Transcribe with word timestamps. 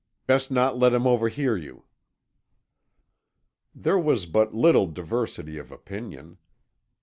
Best 0.25 0.49
not 0.49 0.79
let 0.79 0.93
him 0.95 1.05
overhear 1.05 1.55
you." 1.55 1.83
There 3.75 3.99
was 3.99 4.25
but 4.25 4.51
little 4.51 4.87
diversity 4.87 5.59
of 5.59 5.71
opinion. 5.71 6.39